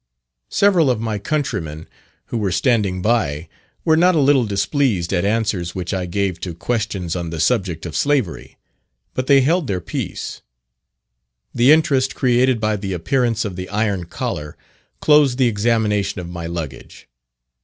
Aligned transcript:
Several 0.49 0.89
of 0.89 0.99
my 0.99 1.19
countrymen 1.19 1.87
who 2.33 2.39
were 2.39 2.51
standing 2.51 3.03
by, 3.03 3.47
were 3.85 3.95
not 3.95 4.15
a 4.15 4.19
little 4.19 4.45
displeased 4.45 5.13
at 5.13 5.23
answers 5.25 5.75
which 5.75 5.93
I 5.93 6.07
gave 6.07 6.39
to 6.39 6.55
questions 6.55 7.15
on 7.15 7.29
the 7.29 7.39
subject 7.39 7.85
of 7.85 7.95
Slavery; 7.95 8.57
but 9.13 9.27
they 9.27 9.41
held 9.41 9.67
their 9.67 9.79
peace. 9.79 10.41
The 11.53 11.71
interest 11.71 12.15
created 12.15 12.59
by 12.59 12.77
the 12.77 12.93
appearance 12.93 13.45
of 13.45 13.55
the 13.55 13.69
Iron 13.69 14.05
Collar, 14.05 14.57
closed 15.01 15.37
the 15.37 15.45
examination 15.47 16.19
of 16.19 16.27
my 16.27 16.47
luggage. 16.47 17.07